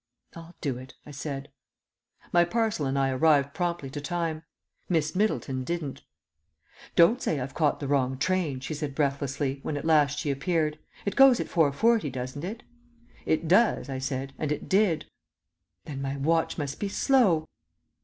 [0.35, 1.51] "I'll do it," I said.
[2.33, 4.41] My parcel and I arrived promptly to time.
[4.89, 6.01] Miss Middleton didn't.
[6.95, 10.79] "Don't say I've caught the wrong train," she said breathlessly, when at last she appeared.
[11.05, 12.63] "It does go at 4.40, doesn't it?"
[13.27, 15.05] "It does," I said, "and it did."
[15.85, 17.47] "Then my watch must be slow."